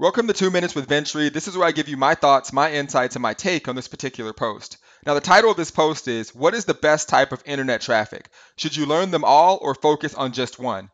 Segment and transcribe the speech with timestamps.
[0.00, 1.28] Welcome to Two Minutes with Ventry.
[1.28, 3.86] This is where I give you my thoughts, my insights, and my take on this
[3.86, 4.78] particular post.
[5.04, 8.30] Now, the title of this post is What is the best type of internet traffic?
[8.56, 10.88] Should you learn them all or focus on just one?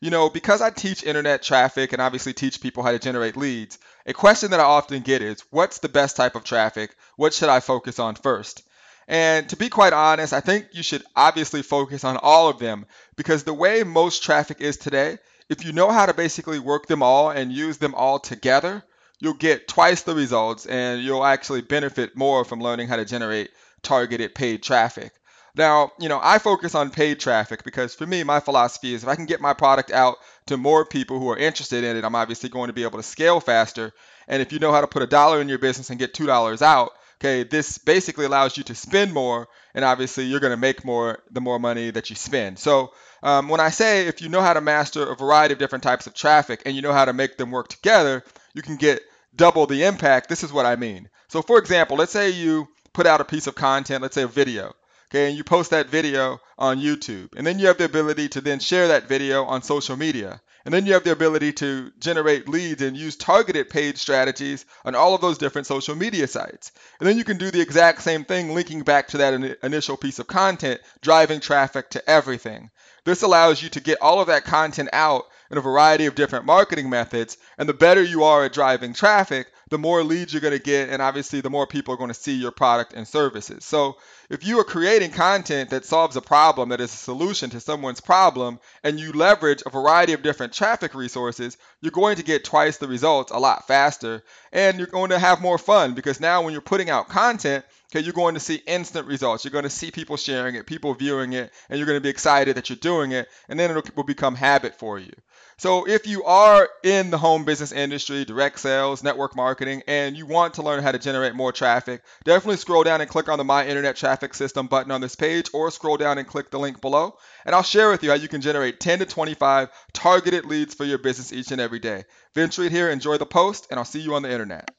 [0.00, 3.78] You know, because I teach internet traffic and obviously teach people how to generate leads,
[4.06, 6.96] a question that I often get is What's the best type of traffic?
[7.16, 8.62] What should I focus on first?
[9.06, 12.86] And to be quite honest, I think you should obviously focus on all of them
[13.16, 15.18] because the way most traffic is today,
[15.48, 18.82] if you know how to basically work them all and use them all together,
[19.20, 23.50] you'll get twice the results and you'll actually benefit more from learning how to generate
[23.82, 25.12] targeted paid traffic.
[25.54, 29.08] Now, you know, I focus on paid traffic because for me, my philosophy is if
[29.08, 32.14] I can get my product out to more people who are interested in it, I'm
[32.14, 33.92] obviously going to be able to scale faster.
[34.28, 36.60] And if you know how to put a dollar in your business and get $2
[36.60, 40.84] out, okay, this basically allows you to spend more, and obviously you're going to make
[40.84, 42.58] more the more money that you spend.
[42.58, 45.84] So um, when I say if you know how to master a variety of different
[45.84, 48.22] types of traffic and you know how to make them work together,
[48.54, 49.02] you can get
[49.34, 50.28] double the impact.
[50.28, 51.08] This is what I mean.
[51.28, 54.28] So for example, let's say you put out a piece of content, let's say a
[54.28, 54.74] video,
[55.10, 58.40] okay, and you post that video on YouTube, and then you have the ability to
[58.40, 60.40] then share that video on social media.
[60.66, 64.96] And then you have the ability to generate leads and use targeted paid strategies on
[64.96, 66.72] all of those different social media sites.
[66.98, 69.96] And then you can do the exact same thing, linking back to that in- initial
[69.96, 72.70] piece of content, driving traffic to everything.
[73.04, 76.46] This allows you to get all of that content out in a variety of different
[76.46, 77.38] marketing methods.
[77.58, 80.90] And the better you are at driving traffic, the more leads you're going to get,
[80.90, 83.64] and obviously the more people are going to see your product and services.
[83.64, 83.96] So
[84.30, 88.00] if you are creating content that solves a problem, that is a solution to someone's
[88.00, 92.76] problem, and you leverage a variety of different traffic resources, you're going to get twice
[92.78, 94.22] the results a lot faster,
[94.52, 98.04] and you're going to have more fun because now when you're putting out content, okay,
[98.04, 99.44] you're going to see instant results.
[99.44, 102.08] You're going to see people sharing it, people viewing it, and you're going to be
[102.08, 105.12] excited that you're doing it, and then it will become habit for you.
[105.58, 110.26] So if you are in the home business industry, direct sales, network marketing, and you
[110.26, 113.44] want to learn how to generate more traffic, definitely scroll down and click on the
[113.44, 116.82] My Internet Traffic System button on this page, or scroll down and click the link
[116.82, 120.74] below, and I'll share with you how you can generate 10 to 25 targeted leads
[120.74, 122.04] for your business each and every day.
[122.34, 122.90] Reed here.
[122.90, 124.76] Enjoy the post, and I'll see you on the internet.